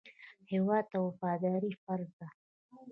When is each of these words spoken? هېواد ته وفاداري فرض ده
هېواد 0.51 0.83
ته 0.91 0.97
وفاداري 1.05 1.71
فرض 1.83 2.09
ده 2.19 2.27